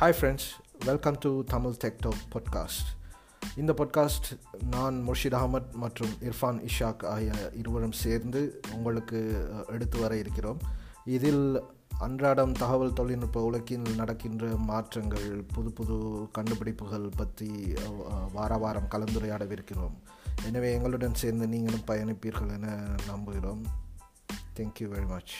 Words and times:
Hi 0.00 0.14
friends 0.20 0.48
welcome 0.84 1.16
to 1.20 1.44
Tamil 1.44 1.74
டெக்டோ 1.84 2.10
podcast 2.32 2.90
இந்த 3.56 3.72
podcast 3.72 4.38
நான் 4.70 5.08
முர்ஷித் 5.08 5.36
அகமத் 5.40 5.72
மற்றும் 5.72 6.10
இர்ஃபான் 6.20 6.68
இஷாக் 6.68 7.06
ஆகிய 7.06 7.32
இருவரும் 7.52 7.92
சேர்ந்து 7.92 8.60
உங்களுக்கு 8.72 9.48
எடுத்து 9.66 10.00
வர 10.00 10.16
இருக்கிறோம். 10.16 10.58
இதில் 11.04 11.62
அன்றாடம் 11.98 12.52
தகவல் 12.52 12.92
தொழில்நுட்ப 12.92 13.42
உலகில் 13.42 13.94
நடக்கின்ற 13.94 14.46
மாற்றங்கள் 14.46 15.44
புது 15.52 15.72
புது 15.72 16.28
கண்டுபிடிப்புகள் 16.32 17.08
பற்றி 17.16 17.74
வார 18.32 18.56
வாரம் 18.56 18.88
கலந்துரையாடவிருக்கிறோம். 18.90 19.96
எனவே 20.46 20.72
எங்களுடன் 20.72 21.14
சேர்ந்து 21.14 21.48
நீங்களும் 21.48 21.86
பயணிப்பீர்கள் 21.86 22.52
என 22.52 22.80
நம்புகிறோம். 23.10 23.62
Thank you 24.56 24.88
very 24.94 25.08
much 25.08 25.34